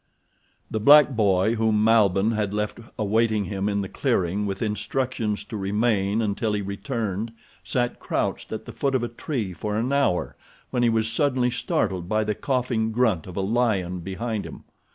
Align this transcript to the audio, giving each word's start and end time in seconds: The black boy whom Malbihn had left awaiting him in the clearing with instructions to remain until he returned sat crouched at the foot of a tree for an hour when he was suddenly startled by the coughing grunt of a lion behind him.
The 0.71 0.79
black 0.79 1.09
boy 1.11 1.53
whom 1.53 1.83
Malbihn 1.83 2.31
had 2.31 2.55
left 2.55 2.79
awaiting 2.97 3.45
him 3.45 3.69
in 3.69 3.81
the 3.81 3.87
clearing 3.87 4.47
with 4.47 4.63
instructions 4.63 5.43
to 5.43 5.55
remain 5.55 6.23
until 6.23 6.53
he 6.53 6.61
returned 6.63 7.31
sat 7.63 7.99
crouched 7.99 8.51
at 8.51 8.65
the 8.65 8.73
foot 8.73 8.95
of 8.95 9.03
a 9.03 9.07
tree 9.07 9.53
for 9.53 9.77
an 9.77 9.93
hour 9.93 10.35
when 10.71 10.81
he 10.81 10.89
was 10.89 11.07
suddenly 11.11 11.51
startled 11.51 12.09
by 12.09 12.23
the 12.23 12.33
coughing 12.33 12.91
grunt 12.91 13.27
of 13.27 13.37
a 13.37 13.41
lion 13.41 13.99
behind 13.99 14.43
him. 14.43 14.63